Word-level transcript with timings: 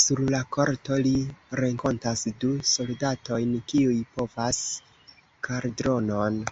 Sur 0.00 0.18
la 0.32 0.40
korto 0.56 0.98
li 1.06 1.12
renkontas 1.62 2.26
du 2.44 2.52
soldatojn, 2.74 3.58
kiuj 3.74 3.98
portas 4.14 4.64
kaldronon. 5.50 6.44